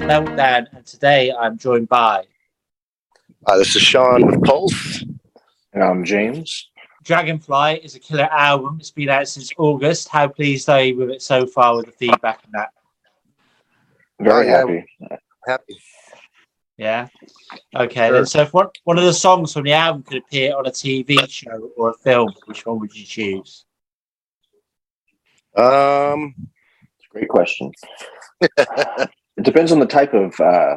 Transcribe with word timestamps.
podcast 0.00 0.26
Meltdown, 0.26 0.66
and 0.76 0.84
today 0.86 1.32
I'm 1.32 1.56
joined 1.58 1.88
by 1.88 2.24
Uh, 3.46 3.58
this 3.58 3.76
is 3.76 3.82
Sean 3.82 4.26
with 4.26 4.42
Pulse. 4.42 5.04
And 5.72 5.82
I'm 5.82 6.04
James. 6.04 6.70
Dragonfly. 7.04 7.80
is 7.84 7.94
a 7.94 8.00
killer 8.00 8.28
album. 8.32 8.78
It's 8.80 8.90
been 8.90 9.08
out 9.10 9.28
since 9.28 9.52
August. 9.58 10.08
How 10.08 10.28
pleased 10.28 10.68
are 10.68 10.80
you 10.82 10.96
with 10.96 11.10
it 11.10 11.22
so 11.22 11.46
far 11.46 11.76
with 11.76 11.86
the 11.86 11.92
feedback 11.92 12.40
and 12.44 12.52
that? 12.54 12.70
Very 14.20 14.46
Oh, 14.46 14.48
yeah. 14.48 14.56
happy. 14.58 15.18
Happy. 15.46 15.76
Yeah. 16.78 17.08
Okay. 17.76 18.06
Sure. 18.08 18.12
Then, 18.12 18.26
so 18.26 18.40
if 18.42 18.54
one, 18.54 18.68
one 18.84 18.98
of 18.98 19.04
the 19.04 19.12
songs 19.12 19.52
from 19.52 19.64
the 19.64 19.72
album 19.74 20.02
could 20.02 20.18
appear 20.18 20.56
on 20.56 20.66
a 20.66 20.70
TV 20.70 21.28
show 21.30 21.70
or 21.76 21.90
a 21.90 21.94
film, 21.94 22.32
which 22.46 22.64
one 22.66 22.78
would 22.80 22.94
you 22.96 23.04
choose? 23.04 23.64
Um, 25.56 26.34
Great 27.10 27.28
question. 27.28 27.70
it 29.36 29.44
depends 29.44 29.72
on 29.72 29.80
the 29.80 29.86
type 29.86 30.14
of 30.14 30.38
uh, 30.40 30.76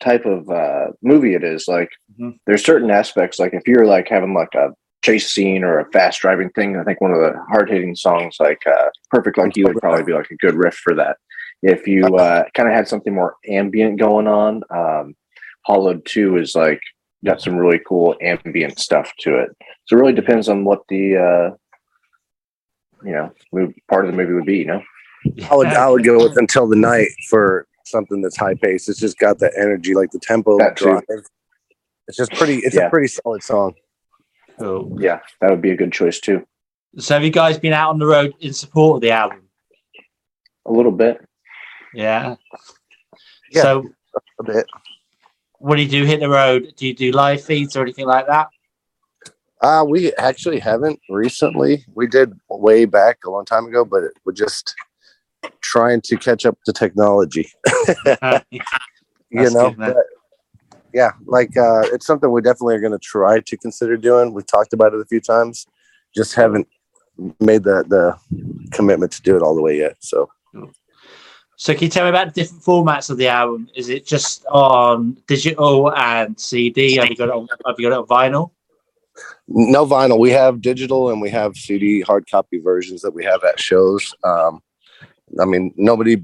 type 0.00 0.24
of 0.26 0.48
uh, 0.48 0.86
movie 1.02 1.34
it 1.34 1.42
is. 1.44 1.66
Like, 1.68 1.90
Mhm. 2.18 2.38
there's 2.46 2.64
certain 2.64 2.90
aspects. 2.90 3.38
Like, 3.38 3.52
if 3.54 3.66
you're 3.66 3.86
like 3.86 4.08
having 4.08 4.34
like 4.34 4.54
a 4.54 4.70
chase 5.02 5.30
scene 5.32 5.64
or 5.64 5.78
a 5.78 5.90
fast 5.90 6.20
driving 6.20 6.50
thing, 6.50 6.76
I 6.76 6.84
think 6.84 7.00
one 7.00 7.12
of 7.12 7.18
the 7.20 7.38
hard 7.50 7.70
hitting 7.70 7.94
songs, 7.94 8.36
like 8.40 8.64
uh, 8.66 8.88
"Perfect 9.10 9.38
Like 9.38 9.56
You," 9.56 9.64
would 9.66 9.76
probably 9.78 10.04
be 10.04 10.12
like 10.12 10.30
a 10.30 10.36
good 10.36 10.54
riff 10.54 10.74
for 10.76 10.94
that. 10.94 11.16
If 11.62 11.86
you 11.88 12.04
uh, 12.16 12.44
kind 12.54 12.68
of 12.68 12.74
had 12.74 12.86
something 12.88 13.14
more 13.14 13.34
ambient 13.48 13.98
going 13.98 14.28
on, 14.28 14.62
um, 14.70 15.14
"Hollowed 15.66 16.04
Two 16.06 16.36
is 16.36 16.54
like 16.54 16.80
got 17.24 17.40
some 17.40 17.56
really 17.56 17.80
cool 17.86 18.16
ambient 18.22 18.78
stuff 18.78 19.12
to 19.20 19.38
it. 19.38 19.50
So 19.86 19.96
it 19.96 20.00
really 20.00 20.12
depends 20.12 20.48
on 20.48 20.64
what 20.64 20.82
the 20.88 21.16
uh, 21.16 21.56
you 23.04 23.12
know 23.12 23.32
part 23.88 24.04
of 24.04 24.10
the 24.10 24.16
movie 24.16 24.34
would 24.34 24.46
be. 24.46 24.58
You 24.58 24.66
know. 24.66 24.82
I 25.50 25.54
would 25.56 25.66
I 25.68 25.88
would 25.88 26.04
go 26.04 26.18
with 26.18 26.36
Until 26.36 26.66
the 26.68 26.76
Night 26.76 27.08
for 27.28 27.66
something 27.84 28.20
that's 28.20 28.36
high 28.36 28.54
paced. 28.54 28.88
It's 28.88 28.98
just 29.00 29.18
got 29.18 29.38
that 29.38 29.52
energy, 29.56 29.94
like 29.94 30.10
the 30.10 30.18
tempo 30.20 30.58
That 30.58 30.76
too. 30.76 30.86
drive. 30.86 31.02
It's 32.06 32.16
just 32.16 32.32
pretty. 32.32 32.56
It's 32.58 32.74
Yeah. 32.76 32.86
a 32.86 32.90
pretty 32.90 33.08
solid 33.08 33.42
song. 33.42 33.74
Cool. 34.58 34.96
Yeah, 35.00 35.20
that 35.40 35.50
would 35.50 35.62
be 35.62 35.70
a 35.70 35.76
good 35.76 35.92
choice 35.92 36.20
too. 36.20 36.46
So 36.98 37.14
have 37.14 37.22
you 37.24 37.30
guys 37.30 37.58
been 37.58 37.72
out 37.72 37.90
on 37.90 37.98
the 37.98 38.06
road 38.06 38.34
in 38.40 38.52
support 38.52 38.96
of 38.96 39.00
the 39.02 39.10
album? 39.10 39.42
A 40.66 40.72
little 40.72 40.92
bit. 40.92 41.20
Yeah. 41.94 42.36
Yeah. 43.50 43.62
So 43.62 43.84
A 44.40 44.42
bit. 44.44 44.66
when 45.58 45.78
you 45.78 45.88
do 45.88 46.04
hit 46.04 46.20
the 46.20 46.28
road, 46.28 46.72
do 46.76 46.86
you 46.86 46.94
do 46.94 47.12
live 47.12 47.42
feeds 47.44 47.76
or 47.76 47.82
anything 47.82 48.06
like 48.06 48.26
that? 48.26 48.48
Uh, 49.60 49.84
we 49.88 50.12
actually 50.14 50.58
haven't 50.60 50.98
recently. 51.08 51.84
We 51.94 52.06
did 52.06 52.32
way 52.48 52.84
back 52.84 53.18
a 53.26 53.30
long 53.30 53.44
time 53.44 53.66
ago, 53.66 53.84
but 53.84 54.04
we're 54.24 54.32
just 54.32 54.74
trying 55.68 56.00
to 56.00 56.16
catch 56.16 56.46
up 56.46 56.58
to 56.64 56.72
technology. 56.72 57.50
Uh, 58.22 58.40
you 59.30 59.50
know, 59.50 59.74
but, 59.76 59.96
yeah, 60.92 61.12
like 61.26 61.56
uh, 61.56 61.82
it's 61.92 62.06
something 62.06 62.30
we 62.30 62.42
definitely 62.42 62.74
are 62.74 62.80
going 62.80 62.92
to 62.92 62.98
try 62.98 63.40
to 63.40 63.56
consider 63.56 63.96
doing. 63.96 64.34
We've 64.34 64.46
talked 64.46 64.72
about 64.72 64.92
it 64.92 65.00
a 65.00 65.04
few 65.06 65.20
times, 65.20 65.66
just 66.14 66.34
haven't 66.34 66.68
made 67.40 67.64
the 67.64 67.84
the 67.88 68.16
commitment 68.72 69.12
to 69.12 69.22
do 69.22 69.36
it 69.36 69.42
all 69.42 69.54
the 69.54 69.62
way 69.62 69.78
yet. 69.78 69.96
So 70.00 70.28
So 71.56 71.72
can 71.74 71.84
you 71.84 71.88
tell 71.88 72.04
me 72.04 72.10
about 72.10 72.34
the 72.34 72.40
different 72.42 72.62
formats 72.62 73.10
of 73.10 73.16
the 73.16 73.28
album? 73.28 73.68
Is 73.74 73.88
it 73.88 74.06
just 74.06 74.44
on 74.46 75.16
digital 75.26 75.94
and 75.94 76.38
CD? 76.38 76.96
Have 76.96 77.08
you 77.08 77.16
got 77.16 77.28
it 77.28 77.34
on, 77.34 77.48
have 77.66 77.76
you 77.78 77.88
got 77.88 77.96
it 77.96 78.00
on 78.00 78.06
vinyl? 78.06 78.50
no 79.48 79.86
vinyl. 79.86 80.18
We 80.18 80.30
have 80.30 80.60
digital 80.60 81.10
and 81.10 81.20
we 81.20 81.30
have 81.30 81.56
CD 81.56 82.00
hard 82.02 82.30
copy 82.30 82.58
versions 82.58 83.02
that 83.02 83.14
we 83.14 83.24
have 83.24 83.42
at 83.44 83.58
shows. 83.60 84.14
Um, 84.24 84.60
I 85.40 85.44
mean, 85.44 85.72
nobody 85.76 86.22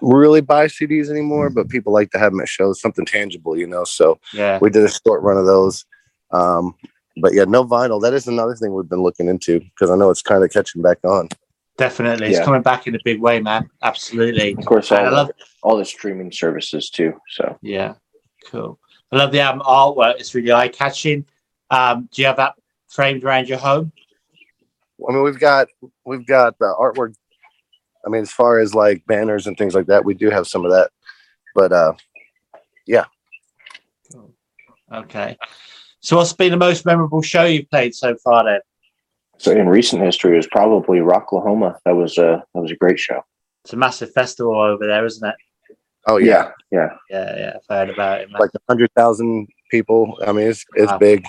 really 0.00 0.40
buys 0.40 0.74
CDs 0.74 1.10
anymore, 1.10 1.50
but 1.50 1.68
people 1.68 1.92
like 1.92 2.10
to 2.12 2.18
have 2.18 2.32
them 2.32 2.40
at 2.40 2.48
shows, 2.48 2.80
something 2.80 3.04
tangible, 3.04 3.56
you 3.56 3.66
know. 3.66 3.84
So 3.84 4.18
Yeah. 4.32 4.58
we 4.60 4.70
did 4.70 4.84
a 4.84 4.88
short 4.88 5.22
run 5.22 5.36
of 5.36 5.46
those. 5.46 5.84
Um, 6.30 6.74
but 7.16 7.34
yeah, 7.34 7.44
no 7.44 7.64
vinyl. 7.64 8.00
That 8.00 8.12
is 8.14 8.28
another 8.28 8.54
thing 8.54 8.74
we've 8.74 8.88
been 8.88 9.02
looking 9.02 9.28
into 9.28 9.60
because 9.60 9.90
I 9.90 9.96
know 9.96 10.10
it's 10.10 10.22
kind 10.22 10.44
of 10.44 10.50
catching 10.52 10.82
back 10.82 10.98
on. 11.04 11.28
Definitely. 11.78 12.28
It's 12.28 12.44
coming 12.44 12.62
back 12.62 12.86
in 12.86 12.94
a 12.94 12.98
big 13.04 13.20
way, 13.20 13.40
man. 13.40 13.68
Absolutely. 13.82 14.54
Of 14.58 14.64
course, 14.64 14.90
all, 14.90 14.98
I 14.98 15.04
the, 15.04 15.10
love 15.10 15.30
all 15.62 15.76
the 15.76 15.84
streaming 15.84 16.32
services 16.32 16.88
too. 16.90 17.14
So 17.30 17.58
yeah. 17.62 17.94
Cool. 18.46 18.78
I 19.12 19.16
love 19.16 19.32
the 19.32 19.40
album 19.40 19.62
artwork. 19.66 20.18
It's 20.18 20.34
really 20.34 20.52
eye 20.52 20.68
catching. 20.68 21.26
Um, 21.70 22.08
do 22.12 22.22
you 22.22 22.26
have 22.28 22.36
that 22.36 22.54
framed 22.88 23.24
around 23.24 23.48
your 23.48 23.58
home? 23.58 23.92
I 25.06 25.12
mean, 25.12 25.22
we've 25.22 25.38
got 25.38 25.68
we've 26.04 26.26
got 26.26 26.58
the 26.58 26.74
artwork. 26.78 27.14
I 28.06 28.08
mean, 28.08 28.22
as 28.22 28.32
far 28.32 28.58
as 28.60 28.74
like 28.74 29.04
banners 29.06 29.46
and 29.46 29.58
things 29.58 29.74
like 29.74 29.86
that, 29.86 30.04
we 30.04 30.14
do 30.14 30.30
have 30.30 30.46
some 30.46 30.64
of 30.64 30.70
that. 30.70 30.90
But 31.54 31.72
uh, 31.72 31.94
yeah. 32.86 33.06
Okay. 34.92 35.36
So 36.00 36.16
what's 36.16 36.32
been 36.32 36.52
the 36.52 36.56
most 36.56 36.86
memorable 36.86 37.20
show 37.22 37.44
you've 37.44 37.68
played 37.70 37.94
so 37.94 38.14
far 38.16 38.44
then? 38.44 38.60
so 39.38 39.50
in 39.50 39.68
recent 39.68 40.00
history, 40.02 40.32
it 40.32 40.36
was 40.36 40.46
probably 40.46 41.00
Rocklahoma. 41.00 41.76
That 41.84 41.94
was 41.96 42.16
a 42.16 42.42
that 42.54 42.60
was 42.60 42.70
a 42.70 42.76
great 42.76 42.98
show. 42.98 43.20
It's 43.64 43.72
a 43.74 43.76
massive 43.76 44.12
festival 44.12 44.54
over 44.58 44.86
there, 44.86 45.04
isn't 45.04 45.28
it? 45.28 45.34
oh 46.06 46.16
yeah, 46.18 46.52
yeah. 46.70 46.90
Yeah, 47.10 47.36
yeah. 47.36 47.52
I've 47.56 47.76
heard 47.76 47.90
about 47.90 48.20
it, 48.20 48.30
man. 48.30 48.40
like 48.40 48.50
a 48.54 48.60
hundred 48.68 48.90
thousand 48.96 49.48
people. 49.70 50.16
I 50.26 50.32
mean, 50.32 50.48
it's 50.48 50.64
it's 50.74 50.92
Wow. 50.92 50.98
big, 50.98 51.26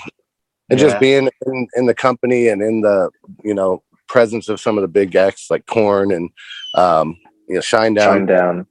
and 0.69 0.79
Yeah. 0.79 0.85
just 0.88 0.99
being 1.01 1.29
in, 1.47 1.67
in 1.75 1.85
the 1.88 1.95
company 1.95 2.47
and 2.47 2.61
in 2.61 2.81
the 2.81 3.09
you 3.44 3.53
know 3.55 3.81
presence 4.07 4.50
of 4.50 4.59
some 4.59 4.78
of 4.78 4.81
the 4.81 4.88
big 4.88 5.16
acts 5.16 5.47
like 5.50 5.66
Korn 5.66 6.12
and 6.12 6.29
um, 6.75 7.18
you 7.47 7.56
know 7.56 7.62
Shinedown. 7.62 8.03
Shine 8.03 8.25
down. 8.25 8.68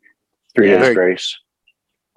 Three 0.54 0.70
Yeah. 0.70 0.80
Days 0.80 0.94
Grace. 0.94 1.38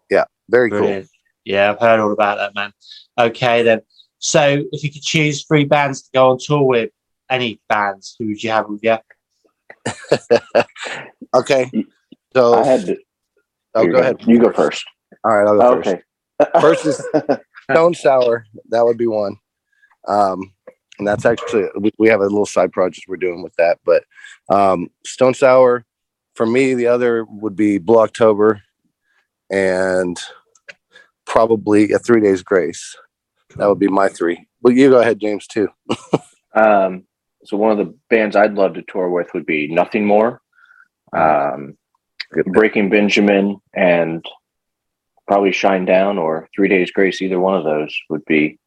Yeah, 0.09 0.25
very 0.49 0.69
cool. 0.71 1.03
Yeah, 1.45 1.71
I've 1.71 1.79
heard 1.79 1.99
all 1.99 2.11
about 2.11 2.37
that, 2.37 2.55
man. 2.55 2.73
Okay, 3.17 3.63
then. 3.63 3.81
So, 4.21 4.63
if 4.73 4.83
you 4.83 4.91
could 4.91 5.01
choose 5.01 5.45
three 5.45 5.63
bands 5.63 6.01
to 6.03 6.09
go 6.13 6.29
on 6.31 6.37
tour 6.39 6.63
with, 6.63 6.89
any 7.29 7.61
bands, 7.69 8.15
who 8.19 8.27
would 8.27 8.43
you 8.43 8.49
have 8.51 8.67
with 8.67 8.83
you? 8.83 8.97
Okay, 11.35 11.69
so 12.33 12.55
I 12.55 12.65
had 12.65 12.85
to. 12.87 12.97
oh, 13.75 13.83
you 13.83 13.91
go 13.91 13.99
ahead. 13.99 14.17
You 14.25 14.39
go 14.39 14.51
first. 14.51 14.83
All 15.23 15.31
right, 15.37 15.47
I'll 15.47 15.57
go 15.57 15.61
Oh, 15.61 15.75
first. 15.83 15.89
okay. 15.89 16.59
First 16.59 16.85
is 16.87 17.07
Stone 17.71 17.93
Sour. 17.93 18.45
That 18.69 18.83
would 18.83 18.97
be 18.97 19.05
one. 19.05 19.35
Um, 20.07 20.53
and 20.99 21.07
that's 21.07 21.25
actually 21.25 21.65
we, 21.79 21.91
we 21.97 22.09
have 22.09 22.19
a 22.19 22.23
little 22.23 22.45
side 22.45 22.71
project 22.71 23.05
we're 23.07 23.15
doing 23.15 23.41
with 23.41 23.55
that. 23.55 23.79
But 23.83 24.03
um, 24.49 24.89
Stone 25.05 25.33
Sour, 25.33 25.85
for 26.35 26.45
me, 26.45 26.75
the 26.75 26.87
other 26.87 27.25
would 27.25 27.55
be 27.55 27.79
Blue 27.79 27.99
October, 27.99 28.61
and 29.49 30.19
probably 31.25 31.91
a 31.91 31.99
Three 31.99 32.21
Days 32.21 32.43
Grace. 32.43 32.95
That 33.55 33.67
would 33.67 33.79
be 33.79 33.87
my 33.87 34.09
three. 34.09 34.47
But 34.61 34.75
you 34.75 34.89
go 34.89 34.99
ahead, 34.99 35.19
James, 35.19 35.47
too. 35.47 35.69
um, 36.53 37.05
so 37.45 37.57
one 37.57 37.71
of 37.71 37.77
the 37.77 37.95
bands 38.09 38.35
I'd 38.35 38.53
love 38.53 38.75
to 38.75 38.83
tour 38.83 39.09
with 39.09 39.33
would 39.33 39.45
be 39.45 39.67
Nothing 39.67 40.05
More, 40.05 40.41
um. 41.13 41.75
Breaking 42.45 42.91
Benjamin, 42.91 43.59
and 43.73 44.23
probably 45.25 45.49
Shinedown 45.49 46.19
or 46.19 46.47
Three 46.55 46.67
Days 46.67 46.91
Grace. 46.91 47.23
Either 47.23 47.39
one 47.39 47.55
of 47.55 47.63
those 47.63 47.97
would 48.09 48.23
be 48.25 48.59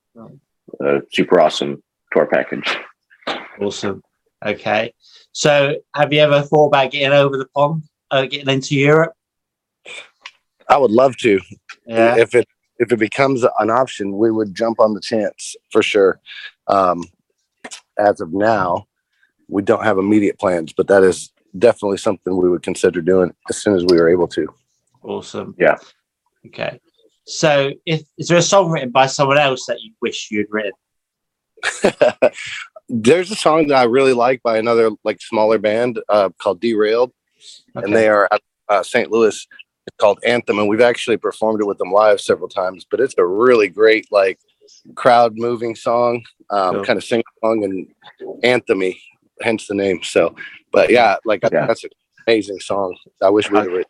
a 0.81 1.03
super 1.13 1.41
awesome 1.41 1.81
tour 2.13 2.27
package. 2.27 2.77
Awesome. 3.61 4.03
Okay. 4.45 4.93
So, 5.33 5.77
have 5.95 6.13
you 6.13 6.21
ever 6.21 6.43
thought 6.43 6.67
about 6.67 6.91
getting 6.91 7.13
over 7.13 7.37
the 7.37 7.47
pond, 7.55 7.85
uh, 8.11 8.27
getting 8.27 8.49
into 8.49 8.77
Europe? 8.77 9.13
I 10.69 10.77
would 10.77 10.91
love 10.91 11.17
to. 11.19 11.41
Yeah. 11.87 12.17
If 12.17 12.35
it 12.35 12.47
if 12.79 12.93
it 12.93 12.99
becomes 12.99 13.45
an 13.45 13.71
option, 13.71 14.19
we 14.19 14.31
would 14.31 14.55
jump 14.55 14.81
on 14.81 14.95
the 14.95 15.01
chance 15.01 15.55
for 15.71 15.83
sure. 15.83 16.21
Um, 16.67 17.05
as 17.99 18.21
of 18.21 18.33
now, 18.33 18.87
we 19.49 19.63
don't 19.63 19.85
have 19.85 19.99
immediate 19.99 20.39
plans, 20.39 20.73
but 20.73 20.89
that 20.89 21.03
is 21.05 21.31
definitely 21.59 21.99
something 21.99 22.37
we 22.37 22.49
would 22.49 22.63
consider 22.63 23.01
doing 23.01 23.33
as 23.49 23.59
soon 23.59 23.77
as 23.77 23.85
we 23.85 23.99
are 23.99 24.09
able 24.09 24.27
to. 24.29 24.53
Awesome. 25.03 25.55
Yeah. 25.59 25.77
Okay. 26.47 26.81
So, 27.27 27.71
if 27.87 28.03
is 28.19 28.29
there 28.29 28.39
a 28.39 28.43
song 28.43 28.71
written 28.71 28.91
by 28.91 29.07
someone 29.07 29.39
else 29.39 29.67
that 29.67 29.81
you 29.81 29.93
wish 30.01 30.29
you'd 30.31 30.49
written? 30.51 30.73
There's 32.89 33.31
a 33.31 33.37
song 33.37 33.69
that 33.69 33.77
I 33.77 33.85
really 33.85 34.13
like 34.13 34.43
by 34.43 34.59
another 34.59 34.91
like 35.05 35.21
smaller 35.21 35.59
band 35.59 36.01
uh, 36.09 36.31
called 36.39 36.61
Derailed, 36.61 37.13
Okay. 37.77 37.85
and 37.87 37.95
they 37.97 38.09
are 38.09 38.29
at 38.31 38.41
uh, 38.69 38.83
St. 38.83 39.11
Louis. 39.11 39.47
It's 39.87 39.97
called 39.99 40.19
Anthem, 40.25 40.59
and 40.59 40.69
we've 40.69 40.81
actually 40.81 41.17
performed 41.17 41.61
it 41.61 41.65
with 41.67 41.79
them 41.79 41.91
live 41.91 42.21
several 42.21 42.49
times. 42.49 42.87
But 42.89 43.01
it's 43.01 43.15
a 43.19 43.25
really 43.25 43.69
great 43.69 44.07
like 44.13 44.39
crowd 44.95 45.35
moving 45.37 45.75
song, 45.75 46.23
um, 46.51 46.77
Cool. 46.77 46.85
kind 46.85 46.97
of 46.97 47.05
sing 47.05 47.23
song 47.43 47.65
and 47.65 47.89
anthemy, 48.45 48.99
hence 49.41 49.67
the 49.67 49.75
name. 49.75 50.03
So, 50.03 50.35
but 50.73 50.91
yeah, 50.91 51.17
like 51.25 51.41
Yeah. 51.51 51.67
that's 51.67 51.85
an 51.85 51.91
amazing 52.27 52.61
song. 52.61 52.97
I 53.23 53.31
wish 53.31 53.51
we 53.51 53.67
would. 53.67 53.87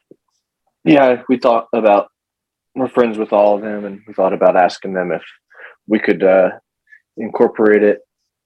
Yeah, 0.85 1.23
we 1.29 1.39
thought 1.39 1.69
about. 1.73 2.09
We're 2.75 2.89
friends 2.89 3.19
with 3.19 3.35
all 3.35 3.57
of 3.57 3.61
them, 3.63 3.85
and 3.85 4.01
we 4.07 4.15
thought 4.15 4.33
about 4.33 4.57
asking 4.57 4.95
them 4.95 5.13
if 5.13 5.23
we 5.87 5.99
could 5.99 6.23
uh, 6.25 6.51
incorporate 7.17 7.83
it 7.83 8.01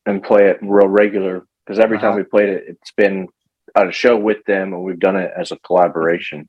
and 0.07 0.23
play 0.23 0.49
it 0.49 0.59
real 0.63 0.89
regular. 0.89 1.47
Because 1.65 1.79
every 1.79 1.99
time 1.99 2.11
Uh-huh. 2.11 2.19
we 2.19 2.25
played 2.25 2.49
it, 2.49 2.65
it's 2.69 2.93
been 2.93 3.29
at 3.75 3.89
a 3.89 3.93
show 3.93 4.17
with 4.17 4.45
them, 4.47 4.73
and 4.73 4.83
we've 4.85 4.99
done 5.01 5.17
it 5.17 5.31
as 5.37 5.51
a 5.53 5.57
collaboration. 5.59 6.49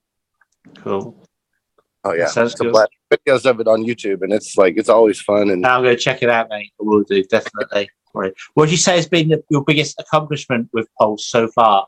Cool. 0.83 1.23
Oh 2.03 2.13
yeah, 2.13 2.27
Sounds 2.27 2.51
it's 2.53 2.61
a 2.61 2.65
good. 2.65 2.73
blast. 2.73 2.91
Videos 3.11 3.45
of 3.49 3.59
it 3.59 3.67
on 3.67 3.83
YouTube, 3.83 4.21
and 4.21 4.31
it's 4.31 4.57
like 4.57 4.75
it's 4.77 4.89
always 4.89 5.19
fun. 5.21 5.49
And 5.49 5.65
I'm 5.65 5.81
going 5.83 5.95
to 5.95 6.01
check 6.01 6.21
it 6.21 6.29
out, 6.29 6.49
mate. 6.49 6.71
I 6.79 6.83
will 6.83 7.03
do 7.03 7.23
definitely. 7.23 7.89
Right. 8.13 8.33
What 8.53 8.63
would 8.63 8.71
you 8.71 8.77
say 8.77 8.95
has 8.95 9.07
been 9.07 9.29
your 9.49 9.63
biggest 9.63 9.99
accomplishment 9.99 10.69
with 10.73 10.87
Pulse 10.99 11.25
so 11.25 11.47
far? 11.49 11.87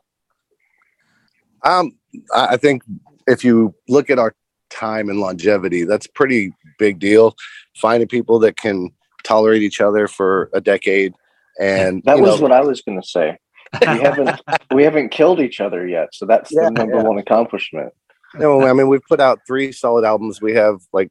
um, 1.64 1.92
I 2.34 2.46
I 2.54 2.56
think 2.56 2.82
if 3.26 3.44
you 3.44 3.74
look 3.88 4.10
at 4.10 4.18
our 4.18 4.34
time 4.70 5.08
and 5.08 5.20
longevity, 5.20 5.84
that's 5.84 6.06
pretty 6.06 6.52
big 6.78 6.98
deal. 6.98 7.34
Finding 7.76 8.08
people 8.08 8.38
that 8.40 8.56
can 8.56 8.90
tolerate 9.24 9.62
each 9.62 9.80
other 9.80 10.08
for 10.08 10.50
a 10.52 10.60
decade, 10.60 11.14
and 11.60 12.02
That 12.04 12.20
was 12.20 12.36
know, 12.36 12.42
what 12.42 12.52
I 12.52 12.60
was 12.60 12.82
going 12.82 13.00
to 13.00 13.06
say. 13.06 13.36
We 13.80 13.86
haven't 13.86 14.40
we 14.72 14.82
haven't 14.82 15.10
killed 15.10 15.40
each 15.40 15.60
other 15.60 15.86
yet, 15.86 16.08
so 16.12 16.26
that's 16.26 16.50
Yeah, 16.52 16.64
the 16.64 16.70
number 16.70 16.96
yeah. 16.96 17.02
one 17.02 17.18
accomplishment. 17.18 17.92
No, 18.34 18.64
I 18.66 18.72
mean 18.72 18.88
we've 18.88 19.04
put 19.08 19.20
out 19.20 19.40
three 19.46 19.72
solid 19.72 20.04
albums. 20.04 20.40
We 20.40 20.54
have 20.54 20.80
like 20.92 21.10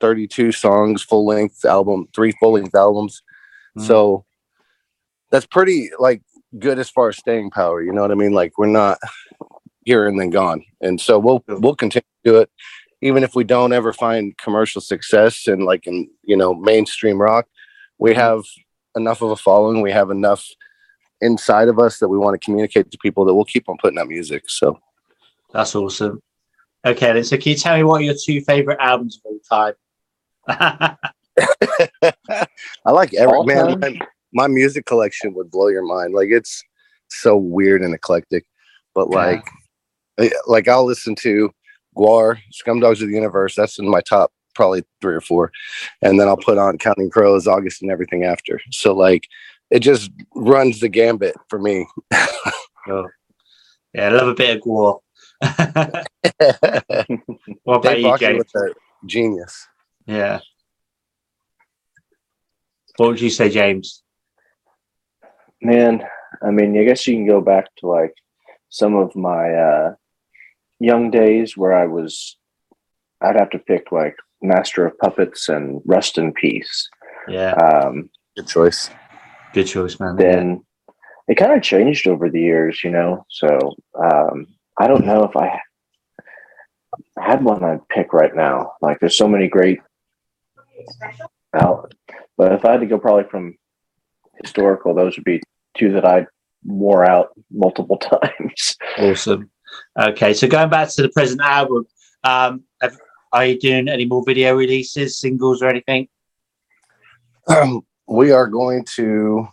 32 0.00 0.52
songs, 0.52 1.02
full 1.02 1.26
length 1.26 1.64
album, 1.64 2.08
three 2.14 2.32
full 2.40 2.52
length 2.52 2.74
albums. 2.74 3.22
Mhm. 3.78 3.86
So 3.86 4.24
that's 5.30 5.46
pretty 5.46 5.90
like 5.98 6.22
good 6.58 6.78
as 6.78 6.90
far 6.90 7.08
as 7.08 7.16
staying 7.16 7.50
power. 7.50 7.82
You 7.82 7.92
know 7.92 8.02
what 8.02 8.10
I 8.10 8.16
mean? 8.16 8.32
Like 8.32 8.58
we're 8.58 8.66
not 8.66 8.98
here 9.84 10.06
and 10.06 10.20
then 10.20 10.30
gone. 10.30 10.64
And 10.80 11.00
so 11.00 11.18
we'll 11.18 11.42
we'll 11.48 11.74
continue 11.76 12.02
to 12.24 12.30
do 12.32 12.38
it, 12.38 12.50
even 13.02 13.22
if 13.22 13.34
we 13.34 13.44
don't 13.44 13.72
ever 13.72 13.92
find 13.92 14.36
commercial 14.36 14.80
success 14.80 15.46
and 15.46 15.64
like 15.64 15.86
in 15.86 16.08
you 16.22 16.36
know 16.36 16.54
mainstream 16.54 17.20
rock. 17.20 17.46
We 17.98 18.14
have 18.14 18.44
enough 18.96 19.22
of 19.22 19.30
a 19.30 19.36
following. 19.36 19.82
We 19.82 19.92
have 19.92 20.10
enough 20.10 20.46
inside 21.20 21.68
of 21.68 21.78
us 21.78 21.98
that 21.98 22.08
we 22.08 22.18
want 22.18 22.40
to 22.40 22.44
communicate 22.44 22.90
to 22.90 22.98
people 22.98 23.24
that 23.26 23.34
we'll 23.34 23.44
keep 23.44 23.68
on 23.68 23.76
putting 23.80 23.98
out 23.98 24.08
music. 24.08 24.44
So. 24.48 24.78
That's 25.52 25.74
awesome. 25.74 26.22
Okay, 26.84 27.12
then. 27.12 27.24
So, 27.24 27.36
can 27.36 27.50
you 27.50 27.58
tell 27.58 27.76
me 27.76 27.82
what 27.82 28.00
are 28.00 28.04
your 28.04 28.14
two 28.14 28.40
favorite 28.40 28.78
albums 28.80 29.20
of 29.24 29.32
all 29.50 29.74
time? 30.48 30.96
I 32.86 32.90
like 32.90 33.12
every 33.14 33.36
All 33.36 33.44
man. 33.44 33.78
My, 33.80 33.98
my 34.32 34.46
music 34.46 34.86
collection 34.86 35.34
would 35.34 35.50
blow 35.50 35.68
your 35.68 35.84
mind. 35.84 36.14
Like 36.14 36.28
it's 36.30 36.62
so 37.08 37.36
weird 37.36 37.82
and 37.82 37.94
eclectic, 37.94 38.46
but 38.94 39.10
like, 39.10 39.44
eh, 40.18 40.30
like 40.46 40.68
I'll 40.68 40.86
listen 40.86 41.14
to 41.16 41.52
Gwar, 42.00 42.38
Scumdogs 42.52 43.02
of 43.02 43.08
the 43.08 43.14
Universe. 43.14 43.54
That's 43.54 43.78
in 43.78 43.88
my 43.88 44.00
top 44.00 44.32
probably 44.54 44.82
three 45.00 45.14
or 45.14 45.20
four, 45.20 45.52
and 46.02 46.18
then 46.18 46.28
I'll 46.28 46.36
put 46.36 46.58
on 46.58 46.78
Counting 46.78 47.10
Crows, 47.10 47.46
August, 47.46 47.82
and 47.82 47.90
everything 47.90 48.24
after. 48.24 48.60
So 48.70 48.94
like, 48.94 49.28
it 49.70 49.80
just 49.80 50.10
runs 50.34 50.80
the 50.80 50.88
gambit 50.88 51.36
for 51.48 51.58
me. 51.58 51.86
oh. 52.88 53.06
Yeah, 53.92 54.06
I 54.06 54.08
love 54.10 54.28
a 54.28 54.34
bit 54.34 54.56
of 54.56 54.62
Gwar. 54.62 55.00
what 57.64 57.76
about 57.76 57.82
Dave 57.82 57.98
you, 57.98 58.04
Barker 58.04 58.18
James? 58.18 58.52
genius. 59.06 59.68
Yeah. 60.06 60.40
What 62.96 63.08
would 63.08 63.20
you 63.20 63.30
say, 63.30 63.48
James? 63.48 64.02
Man, 65.62 66.04
I 66.42 66.50
mean, 66.50 66.78
I 66.78 66.84
guess 66.84 67.06
you 67.06 67.14
can 67.14 67.26
go 67.26 67.40
back 67.40 67.74
to 67.78 67.86
like 67.86 68.14
some 68.68 68.94
of 68.94 69.14
my 69.16 69.52
uh, 69.52 69.94
young 70.80 71.10
days 71.10 71.56
where 71.56 71.72
I 71.72 71.86
was. 71.86 72.36
I'd 73.22 73.36
have 73.36 73.50
to 73.50 73.58
pick 73.58 73.92
like 73.92 74.16
Master 74.42 74.86
of 74.86 74.96
Puppets 74.98 75.48
and 75.50 75.82
Rust 75.84 76.16
in 76.18 76.32
Peace. 76.32 76.88
Yeah, 77.28 77.52
Um, 77.52 78.08
Good 78.36 78.48
choice. 78.48 78.88
good 79.52 79.66
choice, 79.66 80.00
man. 80.00 80.16
then 80.16 80.64
it 81.28 81.34
kind 81.36 81.52
of 81.52 81.62
changed 81.62 82.08
over 82.08 82.30
the 82.30 82.40
years, 82.40 82.82
you 82.82 82.90
know. 82.90 83.24
So 83.28 83.48
um, 84.02 84.46
I 84.78 84.86
don't 84.88 85.04
know 85.04 85.24
if 85.24 85.36
I 85.36 85.60
I 87.18 87.24
had 87.30 87.44
one 87.44 87.62
I'd 87.62 87.86
pick 87.88 88.12
right 88.14 88.34
now. 88.34 88.72
Like, 88.80 88.98
there's 89.00 89.18
so 89.18 89.28
many 89.28 89.46
great 89.48 89.80
out, 91.54 91.92
but 92.38 92.52
if 92.52 92.64
I 92.64 92.72
had 92.72 92.80
to 92.80 92.86
go, 92.86 92.98
probably 92.98 93.24
from 93.30 93.56
historical, 94.42 94.94
those 94.94 95.16
would 95.16 95.24
be 95.24 95.42
two 95.76 95.92
that 95.92 96.04
I 96.06 96.26
wore 96.64 97.08
out 97.08 97.28
multiple 97.50 97.96
times. 97.98 98.76
Awesome. 98.98 99.49
Okay, 99.98 100.34
so 100.34 100.46
going 100.46 100.70
back 100.70 100.88
to 100.90 101.02
the 101.02 101.08
present 101.10 101.40
album, 101.40 101.86
um, 102.24 102.64
have, 102.80 102.96
are 103.32 103.46
you 103.46 103.58
doing 103.58 103.88
any 103.88 104.04
more 104.04 104.22
video 104.24 104.54
releases, 104.54 105.18
singles, 105.18 105.62
or 105.62 105.68
anything? 105.68 106.08
Um, 107.48 107.82
we 108.06 108.32
are 108.32 108.46
going 108.46 108.84
to 108.96 109.48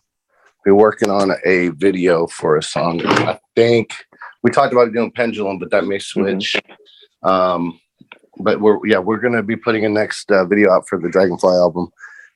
be 0.65 0.71
working 0.71 1.09
on 1.09 1.31
a 1.45 1.69
video 1.69 2.27
for 2.27 2.57
a 2.57 2.63
song. 2.63 3.01
I 3.05 3.39
think 3.55 3.93
we 4.43 4.51
talked 4.51 4.73
about 4.73 4.93
doing 4.93 5.11
pendulum, 5.11 5.59
but 5.59 5.71
that 5.71 5.85
may 5.85 5.99
switch. 5.99 6.55
Um, 7.23 7.79
but 8.39 8.61
we're 8.61 8.85
yeah, 8.85 8.99
we're 8.99 9.17
gonna 9.19 9.41
be 9.41 9.55
putting 9.55 9.85
a 9.85 9.89
next 9.89 10.31
uh, 10.31 10.45
video 10.45 10.71
out 10.71 10.87
for 10.87 10.99
the 10.99 11.09
Dragonfly 11.09 11.55
album, 11.55 11.89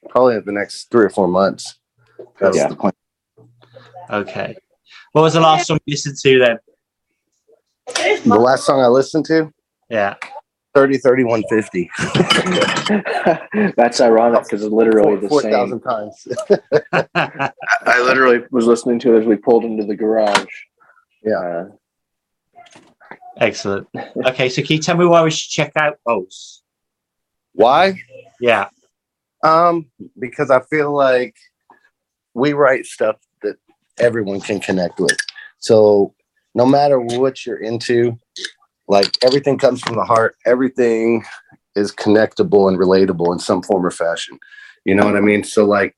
probably 0.10 0.36
in 0.36 0.46
the 0.46 0.52
next 0.52 0.90
three 0.90 1.06
or 1.06 1.10
four 1.10 1.28
months. 1.28 1.80
That's 2.40 2.58
Yeah. 2.58 2.68
the 2.68 2.76
plan. 2.76 2.94
Okay. 4.10 4.56
What 5.12 5.22
was 5.22 5.34
the 5.34 5.42
last 5.42 5.68
song 5.68 5.80
you 5.86 5.94
listened 5.94 6.18
to 6.24 6.40
then? 6.40 6.58
The 8.26 8.40
last 8.40 8.66
song 8.66 8.82
I 8.82 8.88
listened 8.88 9.26
to, 9.26 9.52
Yeah. 9.90 10.16
30 10.74 11.00
31 11.00 11.44
50. 11.50 11.90
That's 13.76 14.00
ironic 14.00 14.44
because 14.44 14.64
it's 14.64 14.72
literally 14.72 15.18
the 15.20 15.28
Four 15.28 15.42
same. 15.42 15.52
thousand 15.52 15.82
times. 15.82 16.28
I 17.14 18.02
literally 18.04 18.40
was 18.52 18.66
listening 18.68 19.00
to 19.00 19.16
it 19.16 19.22
as 19.22 19.26
we 19.26 19.36
pulled 19.36 19.66
into 19.66 19.84
the 19.86 19.96
garage. 19.96 20.46
Yeah. 21.26 21.34
Uh, 21.40 21.66
Excellent. 23.38 23.88
Okay, 24.26 24.48
so 24.50 24.62
can 24.62 24.76
you 24.78 24.82
tell 24.82 24.96
me 24.96 25.06
why 25.06 25.24
we 25.24 25.32
should 25.32 25.50
check 25.50 25.74
out 25.76 25.98
Pulse? 26.08 26.62
Why? 27.54 27.96
Yeah. 28.40 28.70
Um, 29.44 29.90
because 30.20 30.52
I 30.52 30.62
feel 30.62 30.94
like 30.96 31.36
we 32.34 32.54
write 32.54 32.86
stuff 32.86 33.18
that 33.42 33.58
everyone 33.98 34.40
can 34.40 34.60
connect 34.62 35.00
with. 35.00 35.18
So 35.60 36.14
no 36.54 36.66
matter 36.66 37.00
what 37.00 37.46
you're 37.46 37.62
into, 37.62 38.18
like 38.88 39.18
everything 39.24 39.58
comes 39.58 39.82
from 39.82 39.96
the 39.96 40.04
heart. 40.04 40.36
Everything 40.46 41.24
is 41.76 41.92
connectable 41.92 42.68
and 42.68 42.78
relatable 42.78 43.32
in 43.32 43.40
some 43.40 43.62
form 43.62 43.86
or 43.86 43.92
fashion. 43.92 44.38
You 44.84 44.96
know 44.96 45.06
what 45.06 45.16
I 45.16 45.22
mean? 45.22 45.44
So 45.44 45.66
like 45.66 45.96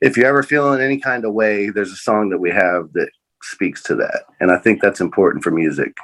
if 0.00 0.16
you're 0.16 0.26
ever 0.26 0.42
feeling 0.42 0.80
any 0.80 0.98
kind 0.98 1.24
of 1.24 1.34
way, 1.34 1.70
there's 1.70 1.92
a 1.92 1.96
song 1.96 2.30
that 2.30 2.38
we 2.38 2.50
have 2.50 2.92
that 2.94 3.10
speaks 3.42 3.82
to 3.84 3.94
that. 3.96 4.24
And 4.40 4.50
I 4.50 4.58
think 4.58 4.80
that's 4.80 5.00
important 5.00 5.44
for 5.44 5.50
music. 5.50 5.96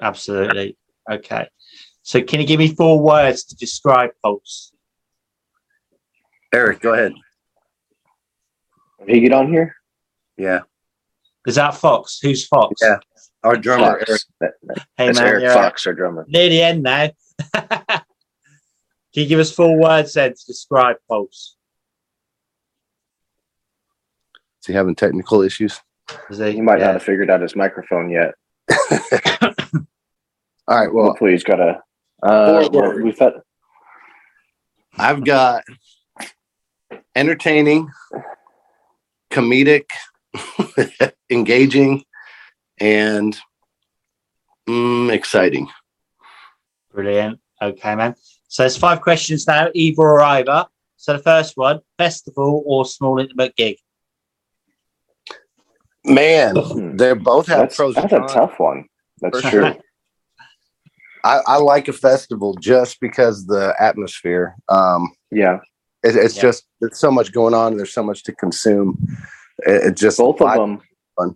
Absolutely. 0.00 0.76
Okay. 1.10 1.48
So 2.02 2.22
can 2.22 2.40
you 2.40 2.46
give 2.46 2.60
me 2.60 2.74
four 2.74 3.00
words 3.00 3.44
to 3.44 3.56
describe 3.56 4.10
Pulse? 4.22 4.72
Eric, 6.52 6.80
go 6.80 6.94
ahead. 6.94 7.12
did 9.04 9.14
he 9.14 9.20
get 9.20 9.32
on 9.32 9.48
here? 9.48 9.74
Yeah. 10.36 10.60
Is 11.46 11.54
that 11.54 11.74
Fox? 11.76 12.18
Who's 12.20 12.46
Fox? 12.46 12.80
Yeah. 12.82 12.96
Our 13.44 13.56
drummer, 13.56 13.98
Fox. 14.04 14.26
That- 14.40 14.54
that- 14.64 14.86
Hey 14.96 15.06
that's 15.06 15.18
man, 15.18 15.28
Eric 15.28 15.52
Fox, 15.52 15.86
our 15.86 15.94
drummer. 15.94 16.24
near 16.28 16.48
the 16.48 16.62
end 16.62 16.82
now. 16.82 17.10
can 17.54 18.02
you 19.12 19.26
give 19.26 19.38
us 19.38 19.52
four 19.52 19.78
words 19.78 20.14
then 20.14 20.30
to 20.34 20.44
describe 20.46 20.96
Pulse? 21.08 21.56
Is 24.62 24.66
he 24.66 24.72
having 24.72 24.94
technical 24.96 25.42
issues? 25.42 25.80
Is 26.30 26.38
He 26.38 26.60
might 26.60 26.80
not 26.80 26.94
have 26.94 27.02
figured 27.02 27.30
out 27.30 27.40
his 27.40 27.54
microphone 27.54 28.10
yet. 28.10 28.34
All 30.68 30.76
right. 30.80 30.92
Well, 30.92 31.06
Hopefully, 31.06 31.32
he's 31.32 31.44
got 31.44 31.60
a. 31.60 31.80
Uh, 32.22 32.68
well, 32.72 32.98
we've 33.00 33.18
had. 33.18 33.34
I've 34.98 35.24
got 35.24 35.62
entertaining, 37.14 37.90
comedic, 39.30 39.90
engaging, 41.30 42.04
and 42.78 43.36
mm, 44.68 45.10
exciting. 45.12 45.68
Brilliant. 46.92 47.40
Okay, 47.60 47.94
man. 47.94 48.14
So 48.48 48.62
there's 48.62 48.76
five 48.76 49.00
questions 49.00 49.46
now, 49.46 49.68
either 49.74 50.02
or 50.02 50.20
either. 50.22 50.66
So 50.96 51.12
the 51.14 51.18
first 51.22 51.56
one, 51.56 51.80
festival 51.98 52.62
or 52.66 52.84
small 52.84 53.18
intimate 53.18 53.54
gig? 53.56 53.76
Man, 56.04 56.54
Hmm. 56.56 56.96
they 56.96 57.12
both 57.14 57.48
have 57.48 57.58
that's, 57.60 57.76
pros 57.76 57.96
and 57.96 58.08
that's 58.08 58.32
a 58.32 58.34
tough 58.34 58.58
one. 58.58 58.86
That's 59.20 59.40
true. 59.40 59.50
sure. 59.50 59.76
I, 61.24 61.40
I 61.46 61.56
like 61.56 61.88
a 61.88 61.92
festival 61.92 62.54
just 62.60 63.00
because 63.00 63.46
the 63.46 63.74
atmosphere. 63.80 64.54
Um, 64.68 65.10
Yeah, 65.32 65.56
it, 66.04 66.14
it's 66.14 66.36
Yeah. 66.36 66.42
just 66.42 66.64
there's 66.80 66.98
so 67.00 67.10
much 67.10 67.32
going 67.32 67.54
on. 67.54 67.76
There's 67.76 67.92
so 67.92 68.04
much 68.04 68.22
to 68.24 68.32
consume. 68.32 68.96
It, 69.66 69.86
it 69.88 69.96
just 69.96 70.18
both 70.18 70.40
of 70.40 70.46
I- 70.46 70.56
them. 70.56 70.80
Fun. 71.16 71.34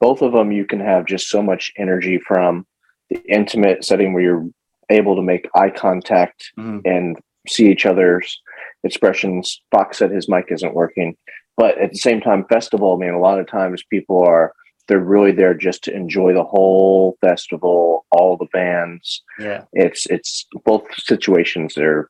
Both 0.00 0.22
of 0.22 0.32
them, 0.32 0.52
you 0.52 0.64
can 0.64 0.80
have 0.80 1.06
just 1.06 1.28
so 1.28 1.42
much 1.42 1.72
energy 1.76 2.18
from 2.26 2.66
the 3.10 3.20
intimate 3.28 3.84
setting 3.84 4.12
where 4.12 4.22
you're 4.22 4.46
able 4.90 5.16
to 5.16 5.22
make 5.22 5.48
eye 5.54 5.70
contact 5.70 6.52
Mhm. 6.58 6.82
and 6.84 7.18
see 7.48 7.70
each 7.70 7.84
other's 7.86 8.40
expressions. 8.84 9.62
Fox 9.70 9.98
said 9.98 10.10
his 10.10 10.28
mic 10.28 10.46
isn't 10.50 10.74
working, 10.74 11.16
but 11.56 11.76
at 11.78 11.90
the 11.90 11.98
same 11.98 12.20
time, 12.20 12.44
festival. 12.44 12.94
I 12.94 12.96
mean, 12.98 13.14
a 13.14 13.18
lot 13.20 13.40
of 13.40 13.46
times 13.48 13.82
people 13.90 14.22
are 14.24 14.52
they're 14.86 14.98
really 14.98 15.32
there 15.32 15.52
just 15.52 15.84
to 15.84 15.94
enjoy 15.94 16.32
the 16.32 16.44
whole 16.44 17.18
festival, 17.20 18.06
all 18.10 18.38
the 18.38 18.46
bands. 18.54 19.22
Yeah. 19.38 19.64
It's 19.74 20.06
it's 20.06 20.46
both 20.64 20.84
situations 20.94 21.76
are 21.76 22.08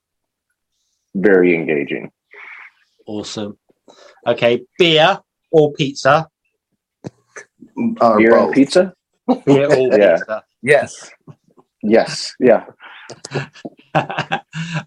very 1.15 1.55
engaging. 1.57 2.13
Awesome. 3.07 3.59
Okay, 4.27 4.65
beer 4.79 5.19
or 5.51 5.73
pizza? 5.73 6.29
Or 8.01 8.19
Beer 8.19 8.37
and 8.37 8.53
pizza? 8.53 8.93
Beer 9.47 9.73
or 9.73 9.97
Yeah. 9.99 10.17
pizza? 10.17 10.45
Yes. 10.63 11.11
Yes. 11.83 12.35
Yeah. 12.41 12.65
All 13.95 14.05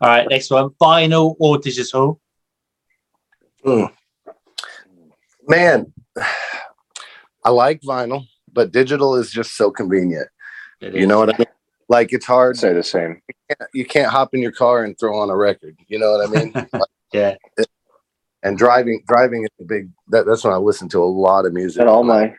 right, 0.01 0.27
next 0.29 0.51
one. 0.51 0.69
Vinyl 0.81 1.35
or 1.39 1.57
digital? 1.57 2.19
Hmm. 3.63 3.85
Man, 5.47 5.93
I 7.43 7.49
like 7.49 7.81
vinyl, 7.81 8.25
but 8.51 8.71
digital 8.71 9.15
is 9.15 9.31
just 9.31 9.55
so 9.55 9.71
convenient. 9.71 10.27
It 10.79 10.93
You 10.93 11.01
is. 11.01 11.07
know 11.07 11.19
what 11.19 11.33
I 11.33 11.37
mean? 11.37 11.47
Like 11.89 12.13
it's 12.13 12.25
hard. 12.25 12.55
I'd 12.55 12.59
say 12.59 12.73
the 12.73 12.83
same. 12.83 13.21
You 13.73 13.85
can't 13.85 14.11
hop 14.11 14.33
in 14.33 14.41
your 14.41 14.51
car 14.51 14.83
and 14.83 14.97
throw 14.99 15.17
on 15.19 15.29
a 15.29 15.35
record. 15.35 15.75
You 15.87 15.99
know 15.99 16.11
what 16.11 16.27
I 16.27 16.31
mean? 16.43 16.53
Like, 16.73 16.89
Yeah. 17.11 17.35
and 18.43 18.57
driving, 18.57 19.03
driving 19.07 19.43
is 19.43 19.49
a 19.59 19.63
big. 19.65 19.89
That, 20.09 20.25
that's 20.25 20.43
when 20.43 20.53
I 20.53 20.57
listen 20.57 20.87
to 20.89 20.99
a 20.99 21.05
lot 21.05 21.45
of 21.45 21.53
music. 21.53 21.81
And 21.81 21.89
all 21.89 22.03
my 22.03 22.33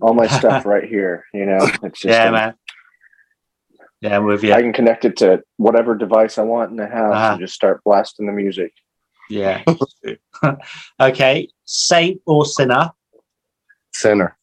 all 0.00 0.14
my 0.14 0.26
stuff 0.38 0.64
right 0.66 0.84
here, 0.88 1.24
you 1.34 1.46
know. 1.46 1.58
It's 1.82 2.00
just 2.00 2.04
Yeah, 2.06 2.26
um, 2.26 2.32
man. 2.32 2.54
Yeah, 4.00 4.16
I'm 4.16 4.24
with 4.24 4.44
you. 4.44 4.52
I 4.52 4.62
can 4.62 4.72
connect 4.72 5.04
it 5.04 5.16
to 5.18 5.42
whatever 5.56 5.96
device 5.96 6.38
I 6.38 6.42
want 6.42 6.70
in 6.70 6.76
the 6.76 6.86
house 6.86 7.14
Uh-huh. 7.14 7.30
and 7.32 7.40
just 7.40 7.54
start 7.54 7.82
blasting 7.84 8.26
the 8.26 8.32
music. 8.32 8.72
Yeah. 9.28 9.62
okay. 11.00 11.48
Saint 11.64 12.20
or 12.26 12.44
sinner? 12.46 12.90
Sinner. 13.92 14.36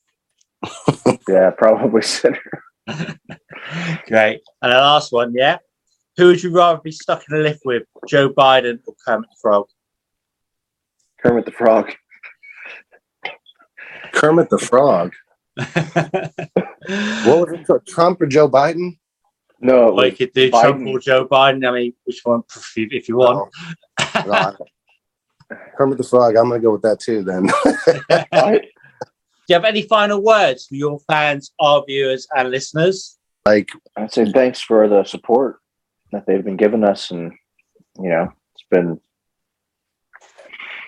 Yeah, 1.27 1.49
probably 1.51 2.01
sinner. 2.03 2.39
Great. 4.07 4.41
And 4.61 4.71
the 4.71 4.77
last 4.77 5.11
one, 5.11 5.33
yeah. 5.35 5.57
Who 6.17 6.27
would 6.27 6.43
you 6.43 6.51
rather 6.51 6.79
be 6.79 6.91
stuck 6.91 7.23
in 7.29 7.35
a 7.35 7.39
lift 7.39 7.61
with, 7.65 7.83
Joe 8.07 8.29
Biden 8.29 8.79
or 8.85 8.93
Kermit 9.05 9.29
the 9.29 9.35
Frog? 9.41 9.65
Kermit 11.21 11.45
the 11.45 11.51
Frog. 11.51 11.91
Kermit 14.13 14.49
the 14.49 14.59
Frog. 14.59 15.13
What 17.25 17.49
was 17.49 17.59
it? 17.67 17.87
Trump 17.87 18.21
or 18.21 18.27
Joe 18.27 18.47
Biden? 18.49 18.97
No, 19.59 19.89
Or 19.97 20.05
you 20.05 20.11
could 20.11 20.33
do 20.33 20.49
Trump 20.51 20.85
or 20.85 20.99
Joe 20.99 21.27
Biden. 21.27 21.67
I 21.67 21.71
mean, 21.71 21.93
which 22.03 22.21
one 22.23 22.43
if 22.75 23.09
you, 23.09 23.17
want? 23.17 23.51
Oh, 23.99 24.23
no, 24.27 24.31
I- 24.33 24.53
Kermit 25.77 25.97
the 25.97 26.03
Frog. 26.03 26.35
I'm 26.35 26.49
gonna 26.49 26.59
go 26.59 26.71
with 26.73 26.81
that 26.83 26.99
too. 26.99 27.23
Then 27.23 27.49
I, 28.31 28.59
Do 29.47 29.53
you 29.53 29.55
have 29.55 29.65
any 29.65 29.83
final 29.83 30.23
words 30.23 30.65
for 30.65 30.75
your 30.75 30.99
fans, 31.07 31.51
our 31.59 31.83
viewers, 31.87 32.27
and 32.35 32.49
listeners? 32.49 33.17
like 33.45 33.69
I'd 33.95 34.11
say 34.11 34.31
thanks 34.31 34.59
for 34.59 34.87
the 34.87 35.03
support 35.03 35.59
that 36.11 36.25
they've 36.25 36.43
been 36.43 36.57
giving 36.57 36.83
us, 36.83 37.11
and 37.11 37.31
you 37.99 38.09
know, 38.09 38.31
it's 38.55 38.65
been 38.71 38.99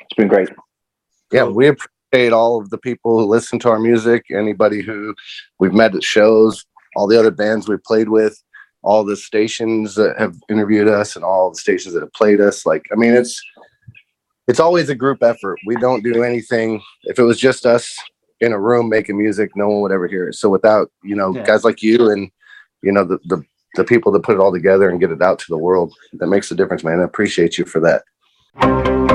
it's 0.02 0.14
been 0.18 0.28
great. 0.28 0.50
yeah, 1.32 1.44
we 1.44 1.68
appreciate 1.68 1.92
all 2.14 2.60
of 2.60 2.70
the 2.70 2.78
people 2.78 3.20
who 3.20 3.26
listen 3.26 3.60
to 3.60 3.70
our 3.70 3.80
music. 3.80 4.26
Anybody 4.32 4.82
who 4.82 5.14
we've 5.60 5.74
met 5.74 5.96
at 5.96 6.04
shows, 6.04 6.66
all 6.96 7.08
the 7.08 7.20
other 7.20 7.32
bands 7.32 7.68
we've 7.68 7.84
played 7.84 8.10
with, 8.10 8.42
all 8.82 9.04
the 9.04 9.18
stations 9.18 9.96
that 9.96 10.18
have 10.18 10.36
interviewed 10.50 10.88
us, 10.88 11.16
and 11.16 11.26
all 11.26 11.52
the 11.52 11.58
stations 11.58 11.94
that 11.94 12.02
have 12.02 12.14
played 12.14 12.40
us. 12.42 12.66
Like, 12.66 12.86
I 12.92 12.96
mean, 12.96 13.14
it's 13.14 13.42
it's 14.48 14.60
always 14.60 14.90
a 14.90 14.96
group 14.96 15.22
effort. 15.22 15.60
We 15.66 15.76
don't 15.76 16.04
do 16.04 16.24
anything. 16.24 16.82
If 17.04 17.20
it 17.20 17.24
was 17.24 17.40
just 17.40 17.66
us 17.66 17.94
in 18.40 18.54
a 18.54 18.60
room 18.60 18.88
making 18.88 19.18
music, 19.18 19.52
no 19.56 19.68
one 19.68 19.82
would 19.82 19.92
ever 19.92 20.08
hear 20.08 20.30
it. 20.30 20.36
So 20.36 20.50
without 20.50 20.92
you 21.04 21.16
know 21.16 21.34
Yeah. 21.36 21.44
guys 21.44 21.64
like 21.64 21.82
you 21.82 22.10
and 22.10 22.30
you 22.82 22.92
know 22.92 23.04
the 23.04 23.20
the 23.26 23.44
the 23.76 23.84
people 23.84 24.12
that 24.14 24.24
put 24.24 24.36
it 24.36 24.40
all 24.40 24.52
together 24.52 24.90
and 24.90 25.00
get 25.00 25.12
it 25.12 25.22
out 25.22 25.38
to 25.40 25.46
the 25.50 25.58
world, 25.58 25.94
that 26.14 26.28
makes 26.28 26.50
a 26.52 26.56
difference, 26.56 26.84
man. 26.84 27.00
I 27.00 27.04
appreciate 27.04 27.58
you 27.58 27.66
for 27.66 27.80
that. 27.82 29.07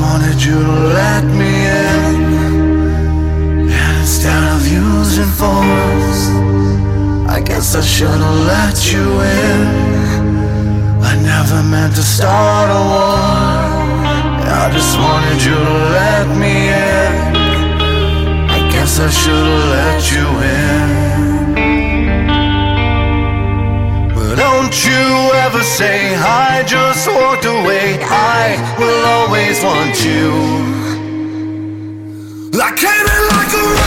Wanted 0.00 0.42
you 0.42 0.58
to 0.68 0.76
let 1.00 1.24
me 1.24 1.52
in. 1.66 2.14
And 3.80 3.96
instead 4.00 4.42
of 4.54 4.60
using 4.66 5.30
force, 5.40 6.22
I 7.28 7.40
guess 7.44 7.74
I 7.74 7.82
should've 7.82 8.40
let 8.54 8.76
you 8.92 9.06
in. 9.20 9.60
I 11.10 11.12
never 11.32 11.62
meant 11.62 11.94
to 11.96 12.02
start 12.02 12.68
a 12.70 12.82
war. 12.92 13.60
I 14.62 14.70
just 14.72 14.96
wanted 14.98 15.40
you 15.48 15.54
to 15.54 15.76
let 15.98 16.26
me 16.42 16.54
in. 16.68 17.12
I 18.56 18.58
guess 18.72 18.98
I 18.98 19.10
should've 19.10 19.64
let 19.76 20.00
you 20.12 20.26
in. 20.42 21.09
You 24.90 25.06
ever 25.46 25.62
say 25.62 26.14
I 26.16 26.64
just 26.66 27.06
walked 27.08 27.44
away. 27.44 27.98
I 28.02 28.44
will 28.78 29.04
always 29.16 29.62
want 29.62 29.96
you. 30.04 30.28
I 32.68 32.70
came 32.84 33.06
in 33.16 33.22
like 33.34 33.52
a 33.62 33.79